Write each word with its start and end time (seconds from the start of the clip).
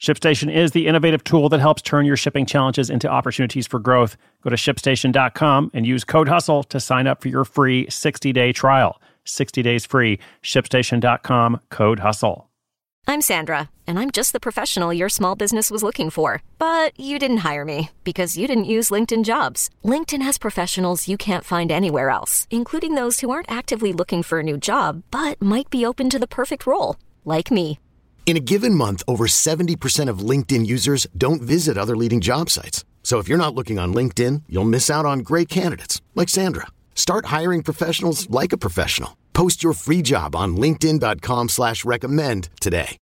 ShipStation 0.00 0.54
is 0.54 0.70
the 0.70 0.86
innovative 0.86 1.24
tool 1.24 1.48
that 1.48 1.60
helps 1.60 1.82
turn 1.82 2.06
your 2.06 2.16
shipping 2.16 2.46
challenges 2.46 2.88
into 2.88 3.08
opportunities 3.08 3.66
for 3.66 3.80
growth. 3.80 4.16
Go 4.42 4.50
to 4.50 4.56
shipstation.com 4.56 5.72
and 5.74 5.86
use 5.86 6.04
code 6.04 6.28
HUSTLE 6.28 6.64
to 6.64 6.78
sign 6.78 7.08
up 7.08 7.20
for 7.20 7.28
your 7.28 7.44
free 7.44 7.90
60 7.90 8.32
day 8.32 8.52
trial. 8.52 9.00
60 9.24 9.62
days 9.62 9.84
free. 9.84 10.18
ShipStation.com, 10.42 11.60
code 11.70 11.98
HUSTLE. 11.98 12.48
I'm 13.08 13.22
Sandra, 13.22 13.70
and 13.86 13.98
I'm 13.98 14.10
just 14.10 14.34
the 14.34 14.38
professional 14.38 14.92
your 14.92 15.08
small 15.08 15.34
business 15.34 15.70
was 15.70 15.82
looking 15.82 16.10
for. 16.10 16.42
But 16.58 16.98
you 17.00 17.18
didn't 17.18 17.38
hire 17.38 17.64
me 17.64 17.90
because 18.04 18.36
you 18.36 18.46
didn't 18.46 18.72
use 18.76 18.90
LinkedIn 18.90 19.24
jobs. 19.24 19.70
LinkedIn 19.84 20.22
has 20.22 20.38
professionals 20.38 21.08
you 21.08 21.16
can't 21.16 21.44
find 21.44 21.72
anywhere 21.72 22.10
else, 22.10 22.46
including 22.50 22.94
those 22.94 23.18
who 23.20 23.30
aren't 23.30 23.50
actively 23.50 23.92
looking 23.92 24.22
for 24.22 24.40
a 24.40 24.44
new 24.44 24.58
job 24.58 25.02
but 25.10 25.42
might 25.42 25.70
be 25.70 25.84
open 25.84 26.08
to 26.10 26.18
the 26.20 26.28
perfect 26.28 26.66
role, 26.66 26.96
like 27.24 27.50
me. 27.50 27.80
In 28.28 28.36
a 28.36 28.40
given 28.40 28.74
month, 28.74 29.02
over 29.08 29.24
70% 29.26 30.10
of 30.10 30.18
LinkedIn 30.18 30.66
users 30.66 31.06
don't 31.16 31.40
visit 31.40 31.78
other 31.78 31.96
leading 31.96 32.20
job 32.20 32.50
sites. 32.50 32.84
So 33.02 33.20
if 33.20 33.26
you're 33.26 33.38
not 33.38 33.54
looking 33.54 33.78
on 33.78 33.94
LinkedIn, 33.94 34.42
you'll 34.50 34.64
miss 34.64 34.90
out 34.90 35.06
on 35.06 35.20
great 35.20 35.48
candidates 35.48 36.02
like 36.14 36.28
Sandra. 36.28 36.66
Start 36.94 37.32
hiring 37.36 37.62
professionals 37.62 38.28
like 38.28 38.52
a 38.52 38.58
professional. 38.58 39.16
Post 39.32 39.64
your 39.64 39.72
free 39.72 40.02
job 40.02 40.36
on 40.36 40.58
LinkedIn.com 40.58 41.48
slash 41.48 41.86
recommend 41.86 42.50
today. 42.60 42.98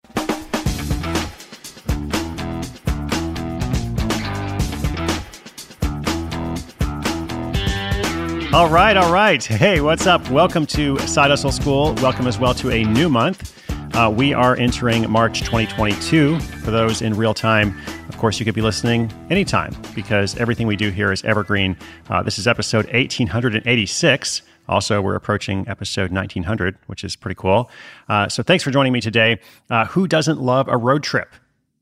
All 8.52 8.68
right, 8.68 8.96
all 8.98 9.10
right. 9.10 9.42
Hey, 9.42 9.80
what's 9.80 10.06
up? 10.06 10.28
Welcome 10.28 10.66
to 10.66 10.98
Side 10.98 11.30
Hustle 11.30 11.50
School. 11.50 11.94
Welcome 12.02 12.26
as 12.26 12.38
well 12.38 12.52
to 12.56 12.70
a 12.70 12.84
new 12.84 13.08
month. 13.08 13.53
Uh, 13.94 14.10
we 14.10 14.34
are 14.34 14.56
entering 14.56 15.08
March 15.08 15.42
2022. 15.42 16.40
For 16.40 16.72
those 16.72 17.00
in 17.00 17.14
real 17.14 17.32
time, 17.32 17.78
of 18.08 18.18
course, 18.18 18.40
you 18.40 18.44
could 18.44 18.54
be 18.54 18.60
listening 18.60 19.08
anytime 19.30 19.72
because 19.94 20.36
everything 20.36 20.66
we 20.66 20.74
do 20.74 20.90
here 20.90 21.12
is 21.12 21.22
evergreen. 21.22 21.76
Uh, 22.10 22.20
this 22.20 22.36
is 22.36 22.48
episode 22.48 22.86
1886. 22.86 24.42
Also, 24.68 25.00
we're 25.00 25.14
approaching 25.14 25.64
episode 25.68 26.10
1900, 26.10 26.76
which 26.88 27.04
is 27.04 27.14
pretty 27.14 27.36
cool. 27.36 27.70
Uh, 28.08 28.28
so, 28.28 28.42
thanks 28.42 28.64
for 28.64 28.72
joining 28.72 28.92
me 28.92 29.00
today. 29.00 29.38
Uh, 29.70 29.84
who 29.84 30.08
doesn't 30.08 30.40
love 30.40 30.66
a 30.66 30.76
road 30.76 31.04
trip? 31.04 31.32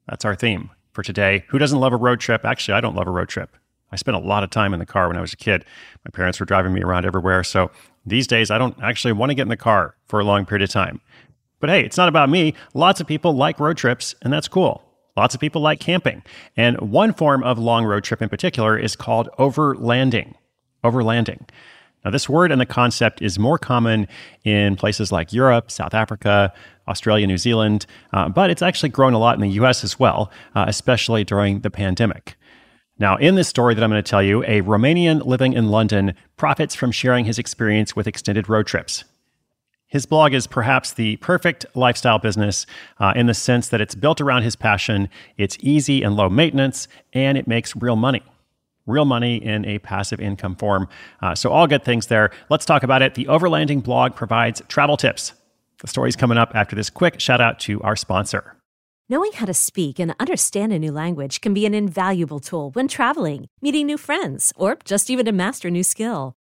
That's 0.06 0.26
our 0.26 0.34
theme 0.34 0.68
for 0.92 1.02
today. 1.02 1.46
Who 1.48 1.58
doesn't 1.58 1.80
love 1.80 1.94
a 1.94 1.96
road 1.96 2.20
trip? 2.20 2.44
Actually, 2.44 2.74
I 2.74 2.82
don't 2.82 2.94
love 2.94 3.06
a 3.06 3.10
road 3.10 3.30
trip. 3.30 3.56
I 3.90 3.96
spent 3.96 4.18
a 4.18 4.20
lot 4.20 4.44
of 4.44 4.50
time 4.50 4.74
in 4.74 4.80
the 4.80 4.86
car 4.86 5.08
when 5.08 5.16
I 5.16 5.22
was 5.22 5.32
a 5.32 5.36
kid. 5.36 5.64
My 6.04 6.10
parents 6.10 6.40
were 6.40 6.46
driving 6.46 6.74
me 6.74 6.82
around 6.82 7.06
everywhere. 7.06 7.42
So 7.42 7.70
these 8.04 8.26
days, 8.26 8.50
I 8.50 8.58
don't 8.58 8.76
actually 8.82 9.12
want 9.12 9.30
to 9.30 9.34
get 9.34 9.42
in 9.42 9.48
the 9.48 9.56
car 9.56 9.96
for 10.08 10.20
a 10.20 10.24
long 10.24 10.44
period 10.44 10.62
of 10.62 10.70
time. 10.70 11.00
But 11.62 11.70
hey, 11.70 11.84
it's 11.84 11.96
not 11.96 12.08
about 12.08 12.28
me. 12.28 12.54
Lots 12.74 13.00
of 13.00 13.06
people 13.06 13.36
like 13.36 13.60
road 13.60 13.76
trips, 13.76 14.16
and 14.20 14.32
that's 14.32 14.48
cool. 14.48 14.82
Lots 15.16 15.32
of 15.32 15.40
people 15.40 15.62
like 15.62 15.78
camping. 15.78 16.24
And 16.56 16.76
one 16.80 17.14
form 17.14 17.44
of 17.44 17.56
long 17.56 17.84
road 17.84 18.02
trip 18.02 18.20
in 18.20 18.28
particular 18.28 18.76
is 18.76 18.96
called 18.96 19.28
overlanding. 19.38 20.34
Overlanding. 20.82 21.48
Now, 22.04 22.10
this 22.10 22.28
word 22.28 22.50
and 22.50 22.60
the 22.60 22.66
concept 22.66 23.22
is 23.22 23.38
more 23.38 23.58
common 23.58 24.08
in 24.42 24.74
places 24.74 25.12
like 25.12 25.32
Europe, 25.32 25.70
South 25.70 25.94
Africa, 25.94 26.52
Australia, 26.88 27.28
New 27.28 27.38
Zealand, 27.38 27.86
uh, 28.12 28.28
but 28.28 28.50
it's 28.50 28.62
actually 28.62 28.88
grown 28.88 29.12
a 29.12 29.18
lot 29.20 29.36
in 29.36 29.40
the 29.40 29.50
US 29.60 29.84
as 29.84 30.00
well, 30.00 30.32
uh, 30.56 30.64
especially 30.66 31.22
during 31.22 31.60
the 31.60 31.70
pandemic. 31.70 32.34
Now, 32.98 33.16
in 33.18 33.36
this 33.36 33.46
story 33.46 33.76
that 33.76 33.84
I'm 33.84 33.90
going 33.90 34.02
to 34.02 34.10
tell 34.10 34.22
you, 34.22 34.42
a 34.42 34.62
Romanian 34.62 35.24
living 35.24 35.52
in 35.52 35.68
London 35.68 36.16
profits 36.36 36.74
from 36.74 36.90
sharing 36.90 37.24
his 37.24 37.38
experience 37.38 37.94
with 37.94 38.08
extended 38.08 38.48
road 38.48 38.66
trips. 38.66 39.04
His 39.92 40.06
blog 40.06 40.32
is 40.32 40.46
perhaps 40.46 40.94
the 40.94 41.16
perfect 41.16 41.66
lifestyle 41.74 42.18
business 42.18 42.64
uh, 42.98 43.12
in 43.14 43.26
the 43.26 43.34
sense 43.34 43.68
that 43.68 43.82
it's 43.82 43.94
built 43.94 44.22
around 44.22 44.42
his 44.42 44.56
passion, 44.56 45.10
it's 45.36 45.58
easy 45.60 46.02
and 46.02 46.16
low 46.16 46.30
maintenance, 46.30 46.88
and 47.12 47.36
it 47.36 47.46
makes 47.46 47.76
real 47.76 47.94
money. 47.94 48.22
Real 48.86 49.04
money 49.04 49.36
in 49.36 49.66
a 49.66 49.80
passive 49.80 50.18
income 50.18 50.56
form. 50.56 50.88
Uh, 51.20 51.34
so, 51.34 51.52
all 51.52 51.66
good 51.66 51.84
things 51.84 52.06
there. 52.06 52.30
Let's 52.48 52.64
talk 52.64 52.82
about 52.82 53.02
it. 53.02 53.16
The 53.16 53.26
Overlanding 53.26 53.82
blog 53.82 54.16
provides 54.16 54.62
travel 54.66 54.96
tips. 54.96 55.34
The 55.82 55.88
story's 55.88 56.16
coming 56.16 56.38
up 56.38 56.52
after 56.54 56.74
this 56.74 56.88
quick 56.88 57.20
shout 57.20 57.42
out 57.42 57.60
to 57.60 57.82
our 57.82 57.94
sponsor. 57.94 58.56
Knowing 59.10 59.32
how 59.32 59.44
to 59.44 59.52
speak 59.52 59.98
and 59.98 60.14
understand 60.18 60.72
a 60.72 60.78
new 60.78 60.90
language 60.90 61.42
can 61.42 61.52
be 61.52 61.66
an 61.66 61.74
invaluable 61.74 62.40
tool 62.40 62.70
when 62.70 62.88
traveling, 62.88 63.46
meeting 63.60 63.88
new 63.88 63.98
friends, 63.98 64.54
or 64.56 64.78
just 64.86 65.10
even 65.10 65.26
to 65.26 65.32
master 65.32 65.68
a 65.68 65.70
new 65.70 65.82
skill. 65.82 66.32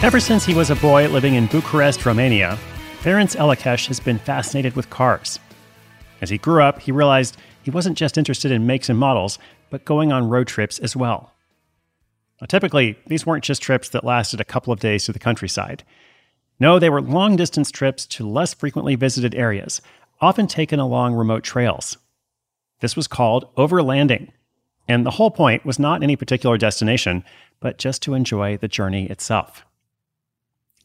Ever 0.00 0.20
since 0.20 0.44
he 0.44 0.54
was 0.54 0.70
a 0.70 0.76
boy 0.76 1.08
living 1.08 1.34
in 1.34 1.46
Bucharest, 1.46 2.06
Romania, 2.06 2.56
Ferenc 3.02 3.34
Elekesh 3.34 3.88
has 3.88 3.98
been 3.98 4.20
fascinated 4.20 4.76
with 4.76 4.88
cars. 4.90 5.40
As 6.20 6.30
he 6.30 6.38
grew 6.38 6.62
up, 6.62 6.78
he 6.78 6.92
realized 6.92 7.36
he 7.64 7.72
wasn't 7.72 7.98
just 7.98 8.16
interested 8.16 8.52
in 8.52 8.64
makes 8.64 8.88
and 8.88 8.96
models, 8.96 9.40
but 9.70 9.84
going 9.84 10.12
on 10.12 10.28
road 10.28 10.46
trips 10.46 10.78
as 10.78 10.94
well. 10.94 11.32
Now, 12.40 12.46
typically, 12.46 12.96
these 13.08 13.26
weren't 13.26 13.42
just 13.42 13.60
trips 13.60 13.88
that 13.88 14.04
lasted 14.04 14.40
a 14.40 14.44
couple 14.44 14.72
of 14.72 14.78
days 14.78 15.04
to 15.06 15.12
the 15.12 15.18
countryside. 15.18 15.82
No, 16.60 16.78
they 16.78 16.90
were 16.90 17.02
long 17.02 17.34
distance 17.34 17.72
trips 17.72 18.06
to 18.06 18.28
less 18.28 18.54
frequently 18.54 18.94
visited 18.94 19.34
areas, 19.34 19.82
often 20.20 20.46
taken 20.46 20.78
along 20.78 21.14
remote 21.14 21.42
trails. 21.42 21.98
This 22.78 22.94
was 22.94 23.08
called 23.08 23.52
overlanding, 23.56 24.30
and 24.86 25.04
the 25.04 25.10
whole 25.10 25.32
point 25.32 25.66
was 25.66 25.80
not 25.80 26.04
any 26.04 26.14
particular 26.14 26.56
destination, 26.56 27.24
but 27.58 27.78
just 27.78 28.00
to 28.02 28.14
enjoy 28.14 28.56
the 28.56 28.68
journey 28.68 29.06
itself. 29.06 29.64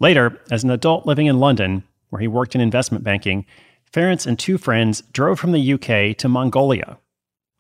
Later, 0.04 0.38
as 0.52 0.66
an 0.66 0.70
adult 0.70 1.06
living 1.06 1.28
in 1.28 1.40
London, 1.40 1.82
where 2.10 2.20
he 2.20 2.28
worked 2.28 2.56
in 2.56 2.60
investment 2.60 3.06
banking, 3.06 3.46
Ferenc 3.90 4.28
and 4.28 4.38
two 4.38 4.58
friends 4.58 5.02
drove 5.14 5.40
from 5.40 5.54
the 5.54 5.74
UK 5.76 6.18
to 6.18 6.28
Mongolia. 6.28 6.98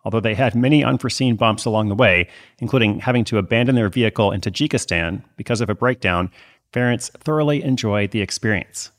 Although 0.04 0.20
they 0.20 0.36
had 0.36 0.54
many 0.54 0.84
unforeseen 0.84 1.38
bumps 1.38 1.64
along 1.64 1.88
the 1.88 1.96
way, 1.96 2.28
including 2.60 3.00
having 3.00 3.24
to 3.24 3.38
abandon 3.38 3.76
their 3.76 3.88
vehicle 3.88 4.34
in 4.34 4.42
Tajikistan 4.42 5.24
because 5.38 5.62
of 5.62 5.70
a 5.70 5.74
breakdown, 5.74 6.30
Ferenc 6.74 7.12
thoroughly 7.12 7.64
enjoyed 7.64 8.12
the 8.12 8.20
experience. 8.20 8.92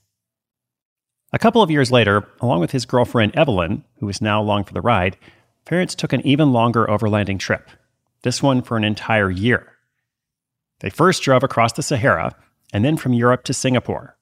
A 1.31 1.39
couple 1.39 1.61
of 1.61 1.71
years 1.71 1.93
later, 1.93 2.27
along 2.41 2.61
with 2.61 2.71
his 2.71 2.87
girlfriend 2.87 3.37
Evelyn, 3.37 3.85
who 3.99 4.07
was 4.07 4.23
now 4.23 4.41
along 4.41 4.65
for 4.65 4.73
the 4.73 4.81
ride, 4.81 5.19
Ferenc 5.67 5.95
took 5.97 6.15
an 6.15 6.27
even 6.27 6.55
longer 6.55 6.87
overlanding 6.87 7.39
trip, 7.39 7.69
this 8.23 8.43
one 8.43 8.63
for 8.63 8.79
an 8.79 8.85
entire 8.85 9.31
year. 9.31 9.71
They 10.81 10.89
first 10.89 11.23
drove 11.23 11.43
across 11.43 11.75
the 11.75 11.83
Sahara 11.83 12.35
and 12.75 12.85
then 12.85 12.99
from 12.99 13.15
Europe 13.15 13.45
to 13.45 13.55
Singapore. 13.55 14.19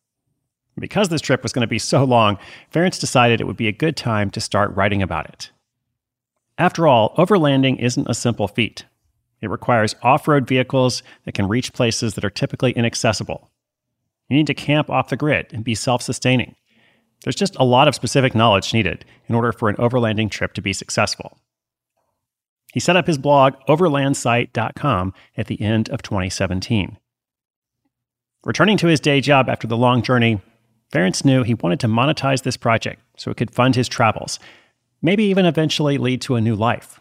Because 0.78 1.08
this 1.08 1.22
trip 1.22 1.43
was 1.43 1.52
going 1.52 1.62
to 1.62 1.66
be 1.66 1.78
so 1.78 2.04
long, 2.04 2.38
Ferenc 2.72 3.00
decided 3.00 3.40
it 3.40 3.46
would 3.46 3.56
be 3.56 3.69
a 3.69 3.72
good 3.72 3.96
time 3.96 4.31
to 4.31 4.40
start 4.40 4.75
writing 4.76 5.02
about 5.02 5.28
it. 5.28 5.50
After 6.58 6.87
all, 6.87 7.14
overlanding 7.16 7.81
isn't 7.81 8.08
a 8.08 8.14
simple 8.14 8.46
feat. 8.46 8.84
It 9.40 9.50
requires 9.50 9.96
off 10.02 10.28
road 10.28 10.46
vehicles 10.46 11.02
that 11.25 11.32
can 11.32 11.49
reach 11.49 11.72
places 11.72 12.14
that 12.14 12.25
are 12.25 12.31
typically 12.31 12.72
inaccessible. 12.72 13.50
You 14.28 14.37
need 14.37 14.46
to 14.46 14.54
camp 14.54 14.88
off 14.88 15.08
the 15.08 15.16
grid 15.16 15.46
and 15.52 15.64
be 15.64 15.75
self 15.75 16.02
sustaining. 16.02 16.54
There's 17.25 17.37
just 17.37 17.56
a 17.56 17.64
lot 17.64 17.88
of 17.88 17.94
specific 17.94 18.34
knowledge 18.34 18.75
needed 18.75 19.04
in 19.28 19.34
order 19.34 19.52
for 19.52 19.69
an 19.69 19.76
overlanding 19.76 20.31
trip 20.31 20.52
to 20.54 20.62
be 20.62 20.72
successful. 20.72 21.38
He 22.72 22.81
set 22.81 22.96
up 22.96 23.06
his 23.06 23.19
blog, 23.19 23.54
overlandsite.com, 23.69 25.14
at 25.37 25.46
the 25.46 25.60
end 25.60 25.90
of 25.90 26.02
2017. 26.02 26.99
Returning 28.44 28.76
to 28.78 28.88
his 28.88 28.98
day 28.98 29.20
job 29.20 29.48
after 29.48 29.68
the 29.68 29.76
long 29.76 30.02
journey, 30.02 30.40
Ferenc 30.92 31.24
knew 31.24 31.44
he 31.44 31.54
wanted 31.54 31.78
to 31.80 31.86
monetize 31.86 32.42
this 32.42 32.56
project 32.56 33.00
so 33.16 33.30
it 33.30 33.36
could 33.36 33.52
fund 33.52 33.76
his 33.76 33.88
travels, 33.88 34.40
maybe 35.00 35.24
even 35.24 35.46
eventually 35.46 35.96
lead 35.96 36.20
to 36.22 36.34
a 36.34 36.40
new 36.40 36.56
life. 36.56 36.98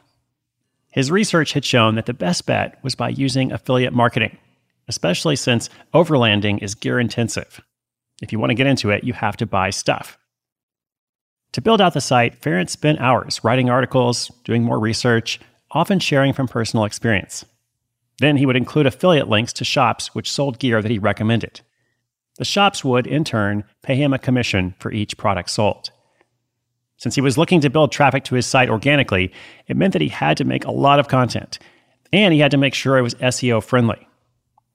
His 0.91 1.09
research 1.09 1.53
had 1.53 1.65
shown 1.65 1.95
that 1.95 2.05
the 2.05 2.13
best 2.13 2.45
bet 2.45 2.77
was 2.83 2.93
by 2.93 3.09
using 3.09 3.51
affiliate 3.51 3.93
marketing, 3.93 4.37
especially 4.87 5.35
since 5.35 5.69
overlanding 5.93 6.61
is 6.61 6.75
gear 6.75 6.99
intensive. 6.99 7.59
If 8.21 8.31
you 8.31 8.39
want 8.39 8.51
to 8.51 8.55
get 8.55 8.67
into 8.67 8.91
it, 8.91 9.03
you 9.03 9.13
have 9.13 9.35
to 9.37 9.47
buy 9.47 9.71
stuff. 9.71 10.19
To 11.53 11.61
build 11.61 11.81
out 11.81 11.93
the 11.93 12.01
site, 12.01 12.39
Ferenc 12.39 12.69
spent 12.69 13.01
hours 13.01 13.43
writing 13.43 13.69
articles, 13.69 14.29
doing 14.43 14.63
more 14.63 14.79
research, 14.79 15.39
often 15.71 15.99
sharing 15.99 16.33
from 16.33 16.47
personal 16.47 16.85
experience. 16.85 17.45
Then 18.21 18.37
he 18.37 18.45
would 18.45 18.55
include 18.55 18.85
affiliate 18.85 19.29
links 19.29 19.51
to 19.53 19.65
shops 19.65 20.13
which 20.13 20.31
sold 20.31 20.59
gear 20.59 20.79
that 20.83 20.91
he 20.91 20.99
recommended. 20.99 21.61
The 22.37 22.45
shops 22.45 22.85
would, 22.85 23.07
in 23.07 23.23
turn, 23.23 23.63
pay 23.81 23.95
him 23.95 24.13
a 24.13 24.19
commission 24.19 24.75
for 24.77 24.91
each 24.91 25.17
product 25.17 25.49
sold. 25.49 25.89
Since 26.97 27.15
he 27.15 27.21
was 27.21 27.39
looking 27.39 27.61
to 27.61 27.69
build 27.71 27.91
traffic 27.91 28.23
to 28.25 28.35
his 28.35 28.45
site 28.45 28.69
organically, 28.69 29.31
it 29.65 29.75
meant 29.75 29.93
that 29.93 30.03
he 30.03 30.09
had 30.09 30.37
to 30.37 30.45
make 30.45 30.65
a 30.65 30.71
lot 30.71 30.99
of 30.99 31.07
content, 31.07 31.57
and 32.13 32.31
he 32.31 32.39
had 32.39 32.51
to 32.51 32.57
make 32.57 32.75
sure 32.75 32.95
it 32.95 33.01
was 33.01 33.15
SEO 33.15 33.63
friendly. 33.63 34.07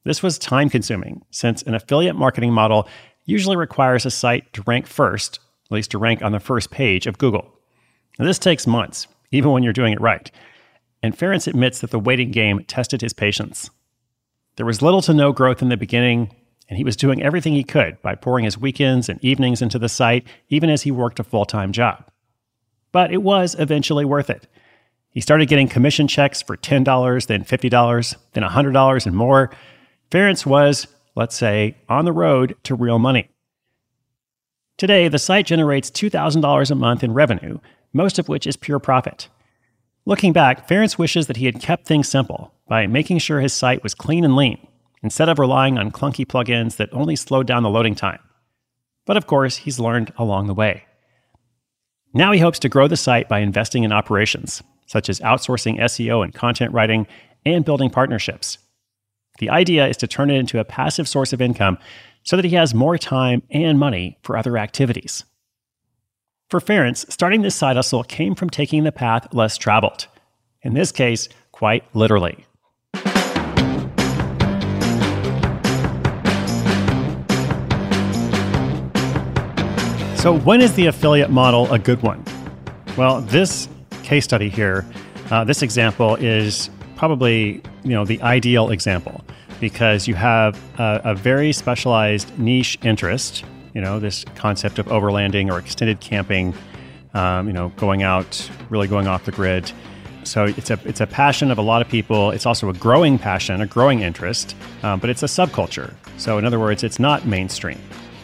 This 0.02 0.24
was 0.24 0.40
time 0.40 0.68
consuming, 0.68 1.22
since 1.30 1.62
an 1.62 1.74
affiliate 1.76 2.16
marketing 2.16 2.52
model 2.52 2.88
usually 3.26 3.56
requires 3.56 4.04
a 4.04 4.10
site 4.10 4.52
to 4.54 4.64
rank 4.66 4.88
first, 4.88 5.38
at 5.66 5.72
least 5.72 5.92
to 5.92 5.98
rank 5.98 6.20
on 6.20 6.32
the 6.32 6.40
first 6.40 6.72
page 6.72 7.06
of 7.06 7.18
Google. 7.18 7.48
Now, 8.18 8.24
this 8.24 8.40
takes 8.40 8.66
months, 8.66 9.06
even 9.30 9.52
when 9.52 9.62
you're 9.62 9.72
doing 9.72 9.92
it 9.92 10.00
right 10.00 10.32
and 11.06 11.16
Ferenc 11.16 11.46
admits 11.46 11.80
that 11.80 11.90
the 11.90 11.98
waiting 11.98 12.30
game 12.30 12.62
tested 12.64 13.00
his 13.00 13.12
patience. 13.12 13.70
There 14.56 14.66
was 14.66 14.82
little 14.82 15.02
to 15.02 15.14
no 15.14 15.32
growth 15.32 15.62
in 15.62 15.68
the 15.68 15.76
beginning, 15.76 16.34
and 16.68 16.76
he 16.76 16.84
was 16.84 16.96
doing 16.96 17.22
everything 17.22 17.54
he 17.54 17.64
could 17.64 18.00
by 18.02 18.14
pouring 18.14 18.44
his 18.44 18.58
weekends 18.58 19.08
and 19.08 19.22
evenings 19.24 19.62
into 19.62 19.78
the 19.78 19.88
site, 19.88 20.26
even 20.48 20.68
as 20.68 20.82
he 20.82 20.90
worked 20.90 21.20
a 21.20 21.24
full 21.24 21.46
time 21.46 21.72
job. 21.72 22.10
But 22.92 23.12
it 23.12 23.22
was 23.22 23.54
eventually 23.58 24.04
worth 24.04 24.28
it. 24.28 24.46
He 25.10 25.20
started 25.20 25.48
getting 25.48 25.68
commission 25.68 26.08
checks 26.08 26.42
for 26.42 26.56
$10, 26.56 27.26
then 27.26 27.44
$50, 27.44 28.16
then 28.32 28.42
$100 28.42 29.06
and 29.06 29.16
more. 29.16 29.50
Ferenc 30.10 30.44
was, 30.44 30.86
let's 31.14 31.36
say, 31.36 31.76
on 31.88 32.04
the 32.04 32.12
road 32.12 32.56
to 32.64 32.74
real 32.74 32.98
money. 32.98 33.30
Today, 34.76 35.08
the 35.08 35.18
site 35.18 35.46
generates 35.46 35.90
$2,000 35.90 36.70
a 36.70 36.74
month 36.74 37.02
in 37.02 37.14
revenue, 37.14 37.58
most 37.92 38.18
of 38.18 38.28
which 38.28 38.46
is 38.46 38.56
pure 38.56 38.78
profit. 38.78 39.28
Looking 40.08 40.32
back, 40.32 40.68
Ferenc 40.68 40.98
wishes 40.98 41.26
that 41.26 41.36
he 41.36 41.46
had 41.46 41.60
kept 41.60 41.84
things 41.84 42.08
simple 42.08 42.54
by 42.68 42.86
making 42.86 43.18
sure 43.18 43.40
his 43.40 43.52
site 43.52 43.82
was 43.82 43.92
clean 43.92 44.24
and 44.24 44.36
lean, 44.36 44.64
instead 45.02 45.28
of 45.28 45.40
relying 45.40 45.78
on 45.78 45.90
clunky 45.90 46.24
plugins 46.24 46.76
that 46.76 46.92
only 46.92 47.16
slowed 47.16 47.48
down 47.48 47.64
the 47.64 47.68
loading 47.68 47.96
time. 47.96 48.20
But 49.04 49.16
of 49.16 49.26
course, 49.26 49.56
he's 49.56 49.80
learned 49.80 50.12
along 50.16 50.46
the 50.46 50.54
way. 50.54 50.84
Now 52.14 52.30
he 52.30 52.38
hopes 52.38 52.60
to 52.60 52.68
grow 52.68 52.86
the 52.86 52.96
site 52.96 53.28
by 53.28 53.40
investing 53.40 53.82
in 53.82 53.90
operations, 53.90 54.62
such 54.86 55.08
as 55.08 55.18
outsourcing 55.20 55.80
SEO 55.80 56.22
and 56.22 56.32
content 56.32 56.72
writing, 56.72 57.08
and 57.44 57.64
building 57.64 57.90
partnerships. 57.90 58.58
The 59.40 59.50
idea 59.50 59.88
is 59.88 59.96
to 59.98 60.06
turn 60.06 60.30
it 60.30 60.38
into 60.38 60.60
a 60.60 60.64
passive 60.64 61.08
source 61.08 61.32
of 61.32 61.40
income 61.40 61.78
so 62.22 62.36
that 62.36 62.44
he 62.44 62.54
has 62.54 62.74
more 62.74 62.96
time 62.96 63.42
and 63.50 63.76
money 63.76 64.18
for 64.22 64.36
other 64.36 64.56
activities. 64.56 65.24
For 66.48 66.60
Ferenc, 66.60 67.10
starting 67.10 67.42
this 67.42 67.56
side 67.56 67.74
hustle 67.74 68.04
came 68.04 68.36
from 68.36 68.50
taking 68.50 68.84
the 68.84 68.92
path 68.92 69.34
less 69.34 69.58
traveled. 69.58 70.06
In 70.62 70.74
this 70.74 70.92
case, 70.92 71.28
quite 71.50 71.82
literally. 71.92 72.46
So, 80.14 80.38
when 80.44 80.60
is 80.60 80.72
the 80.74 80.86
affiliate 80.86 81.30
model 81.30 81.72
a 81.72 81.80
good 81.80 82.02
one? 82.02 82.24
Well, 82.96 83.22
this 83.22 83.68
case 84.04 84.22
study 84.22 84.48
here, 84.48 84.86
uh, 85.32 85.42
this 85.42 85.62
example 85.62 86.14
is 86.14 86.70
probably 86.94 87.60
you 87.82 87.90
know 87.90 88.04
the 88.04 88.22
ideal 88.22 88.70
example 88.70 89.24
because 89.58 90.06
you 90.06 90.14
have 90.14 90.56
a, 90.78 91.00
a 91.02 91.14
very 91.16 91.52
specialized 91.52 92.38
niche 92.38 92.78
interest 92.84 93.44
you 93.76 93.82
know, 93.82 94.00
this 94.00 94.24
concept 94.36 94.78
of 94.78 94.86
overlanding 94.86 95.52
or 95.52 95.58
extended 95.58 96.00
camping, 96.00 96.54
um, 97.12 97.46
you 97.46 97.52
know, 97.52 97.68
going 97.76 98.02
out, 98.02 98.50
really 98.70 98.88
going 98.88 99.06
off 99.06 99.26
the 99.26 99.32
grid. 99.32 99.70
So 100.24 100.46
it's 100.46 100.70
a 100.70 100.80
it's 100.86 101.02
a 101.02 101.06
passion 101.06 101.50
of 101.50 101.58
a 101.58 101.62
lot 101.62 101.82
of 101.82 101.88
people. 101.88 102.30
It's 102.30 102.46
also 102.46 102.70
a 102.70 102.72
growing 102.72 103.18
passion, 103.18 103.60
a 103.60 103.66
growing 103.66 104.00
interest, 104.00 104.56
um, 104.82 104.98
but 104.98 105.10
it's 105.10 105.22
a 105.22 105.26
subculture. 105.26 105.92
So 106.16 106.38
in 106.38 106.46
other 106.46 106.58
words, 106.58 106.84
it's 106.84 106.98
not 106.98 107.26
mainstream. 107.26 107.78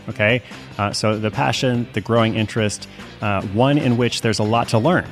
Okay, 0.09 0.43
uh, 0.79 0.93
so 0.93 1.19
the 1.19 1.31
passion, 1.31 1.87
the 1.93 2.01
growing 2.01 2.35
interest, 2.35 2.89
uh, 3.21 3.43
one 3.49 3.77
in 3.77 3.99
which 3.99 4.23
there's 4.23 4.39
a 4.39 4.43
lot 4.43 4.69
to 4.71 4.79
learn. 4.79 5.07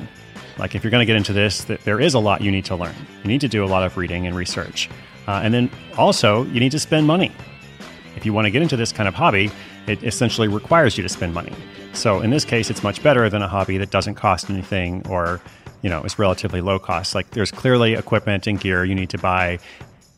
Like 0.57 0.73
if 0.73 0.83
you're 0.83 0.91
going 0.91 1.01
to 1.01 1.05
get 1.05 1.17
into 1.17 1.33
this, 1.33 1.65
there 1.65 1.99
is 1.99 2.15
a 2.15 2.19
lot 2.19 2.41
you 2.41 2.51
need 2.51 2.65
to 2.65 2.75
learn. 2.75 2.95
You 3.21 3.27
need 3.27 3.41
to 3.41 3.47
do 3.47 3.63
a 3.63 3.69
lot 3.69 3.83
of 3.83 3.95
reading 3.95 4.25
and 4.25 4.35
research, 4.35 4.89
uh, 5.27 5.41
and 5.43 5.53
then 5.53 5.69
also 5.99 6.45
you 6.45 6.59
need 6.59 6.71
to 6.71 6.79
spend 6.79 7.05
money. 7.05 7.31
If 8.15 8.25
you 8.25 8.33
want 8.33 8.45
to 8.45 8.51
get 8.51 8.61
into 8.61 8.75
this 8.75 8.91
kind 8.91 9.07
of 9.07 9.15
hobby, 9.15 9.51
it 9.87 10.03
essentially 10.03 10.47
requires 10.47 10.97
you 10.97 11.03
to 11.03 11.09
spend 11.09 11.33
money. 11.33 11.53
So 11.93 12.21
in 12.21 12.29
this 12.29 12.45
case, 12.45 12.69
it's 12.69 12.83
much 12.83 13.03
better 13.03 13.29
than 13.29 13.41
a 13.41 13.47
hobby 13.47 13.77
that 13.77 13.91
doesn't 13.91 14.15
cost 14.15 14.49
anything 14.49 15.05
or 15.07 15.41
you 15.81 15.89
know 15.89 16.03
is 16.03 16.17
relatively 16.17 16.61
low 16.61 16.79
cost. 16.79 17.15
Like 17.15 17.31
there's 17.31 17.51
clearly 17.51 17.93
equipment 17.93 18.47
and 18.47 18.59
gear 18.59 18.85
you 18.85 18.95
need 18.95 19.09
to 19.09 19.17
buy, 19.17 19.59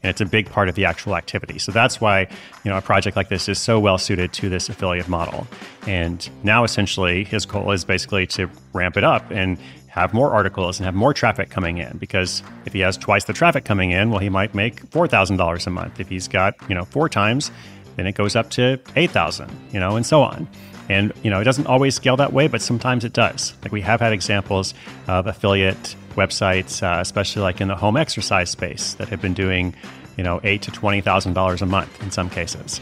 and 0.04 0.10
it's 0.10 0.22
a 0.22 0.26
big 0.26 0.50
part 0.50 0.70
of 0.70 0.76
the 0.76 0.86
actual 0.86 1.16
activity. 1.16 1.60
So 1.60 1.72
that's 1.72 2.00
why 2.00 2.28
you 2.64 2.72
know 2.72 2.78
a 2.78 2.82
project 2.82 3.16
like 3.16 3.30
this 3.30 3.50
is 3.50 3.60
so 3.60 3.80
well 3.80 3.98
suited 3.98 4.34
to 4.34 4.50
this 4.50 4.70
affiliate 4.70 5.08
model. 5.08 5.48
And 5.88 6.28
now 6.44 6.64
essentially 6.64 7.24
his 7.24 7.46
goal 7.46 7.72
is 7.72 7.86
basically 7.86 8.28
to 8.28 8.50
ramp 8.74 8.98
it 8.98 9.04
up 9.04 9.30
and 9.32 9.58
have 9.88 10.12
more 10.12 10.34
articles 10.34 10.80
and 10.80 10.86
have 10.86 10.96
more 10.96 11.14
traffic 11.14 11.52
coming 11.52 11.78
in 11.78 11.98
because 12.00 12.42
if 12.66 12.74
he 12.74 12.80
has 12.80 12.98
twice 12.98 13.26
the 13.26 13.34
traffic 13.34 13.64
coming 13.64 13.92
in 13.92 14.10
well 14.10 14.18
he 14.18 14.28
might 14.28 14.56
make 14.56 14.84
$4000 14.90 15.68
a 15.68 15.70
month 15.70 16.00
if 16.00 16.10
he's 16.10 16.28
got 16.28 16.56
you 16.68 16.74
know 16.74 16.84
four 16.84 17.08
times 17.08 17.52
then 17.96 18.08
it 18.08 18.14
goes 18.16 18.36
up 18.36 18.50
to 18.52 18.80
8,000, 18.96 19.50
you 19.72 19.80
know, 19.80 19.96
and 19.96 20.06
so 20.06 20.22
on. 20.22 20.48
And, 20.90 21.14
you 21.24 21.30
know, 21.30 21.40
it 21.40 21.46
doesn't 21.46 21.68
always 21.68 21.96
scale 21.96 22.18
that 22.18 22.34
way, 22.34 22.48
but 22.48 22.62
sometimes 22.62 23.06
it 23.06 23.14
does. 23.14 23.54
Like 23.62 23.72
we 23.72 23.82
have 23.82 24.02
had 24.02 24.12
examples 24.12 24.74
of 25.08 25.28
affiliate 25.28 25.96
websites, 26.16 26.84
uh, 26.84 27.00
especially 27.00 27.42
like 27.42 27.62
in 27.62 27.68
the 27.68 27.76
home 27.76 27.98
exercise 27.98 28.50
space 28.50 28.94
that 28.96 29.08
have 29.10 29.22
been 29.22 29.34
doing, 29.34 29.74
you 30.18 30.24
know, 30.24 30.42
eight 30.44 30.62
to 30.64 30.72
$20,000 30.72 31.62
a 31.62 31.66
month 31.66 32.04
in 32.04 32.12
some 32.12 32.30
cases. 32.30 32.82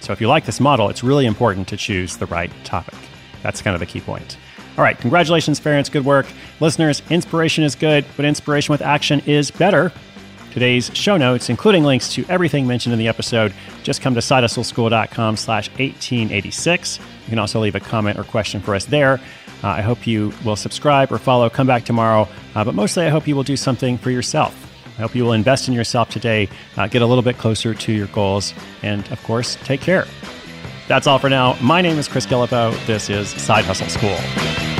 So 0.00 0.12
if 0.12 0.20
you 0.20 0.28
like 0.28 0.46
this 0.46 0.60
model, 0.60 0.88
it's 0.88 1.04
really 1.04 1.26
important 1.26 1.68
to 1.68 1.76
choose 1.76 2.16
the 2.16 2.26
right 2.26 2.50
topic. 2.64 2.98
That's 3.42 3.62
kind 3.62 3.74
of 3.74 3.80
the 3.80 3.86
key 3.86 4.00
point. 4.00 4.36
All 4.76 4.84
right, 4.84 4.98
congratulations, 4.98 5.60
Ferenc. 5.60 5.90
Good 5.90 6.04
work. 6.04 6.26
Listeners, 6.60 7.02
inspiration 7.10 7.64
is 7.64 7.74
good, 7.74 8.04
but 8.16 8.24
inspiration 8.24 8.72
with 8.72 8.82
action 8.82 9.20
is 9.26 9.50
better. 9.50 9.92
Today's 10.50 10.90
show 10.94 11.16
notes, 11.16 11.48
including 11.48 11.84
links 11.84 12.12
to 12.14 12.24
everything 12.28 12.66
mentioned 12.66 12.92
in 12.92 12.98
the 12.98 13.08
episode, 13.08 13.54
just 13.82 14.02
come 14.02 14.14
to 14.14 14.20
sidehustleschool.com 14.20 15.36
slash 15.36 15.68
1886. 15.70 16.98
You 16.98 17.04
can 17.28 17.38
also 17.38 17.60
leave 17.60 17.76
a 17.76 17.80
comment 17.80 18.18
or 18.18 18.24
question 18.24 18.60
for 18.60 18.74
us 18.74 18.84
there. 18.84 19.20
Uh, 19.62 19.68
I 19.68 19.82
hope 19.82 20.06
you 20.06 20.32
will 20.44 20.56
subscribe 20.56 21.12
or 21.12 21.18
follow, 21.18 21.48
come 21.50 21.66
back 21.66 21.84
tomorrow, 21.84 22.28
uh, 22.54 22.64
but 22.64 22.74
mostly 22.74 23.04
I 23.04 23.10
hope 23.10 23.28
you 23.28 23.36
will 23.36 23.42
do 23.42 23.56
something 23.56 23.98
for 23.98 24.10
yourself. 24.10 24.66
I 24.98 25.02
hope 25.02 25.14
you 25.14 25.24
will 25.24 25.32
invest 25.32 25.68
in 25.68 25.74
yourself 25.74 26.10
today, 26.10 26.48
uh, 26.76 26.86
get 26.88 27.02
a 27.02 27.06
little 27.06 27.22
bit 27.22 27.38
closer 27.38 27.72
to 27.74 27.92
your 27.92 28.08
goals, 28.08 28.52
and 28.82 29.06
of 29.12 29.22
course, 29.22 29.56
take 29.64 29.80
care. 29.80 30.06
That's 30.88 31.06
all 31.06 31.18
for 31.18 31.30
now. 31.30 31.56
My 31.62 31.80
name 31.80 31.98
is 31.98 32.08
Chris 32.08 32.26
Guillebeau. 32.26 32.74
This 32.86 33.08
is 33.08 33.28
Side 33.28 33.64
Hustle 33.64 33.88
School. 33.88 34.79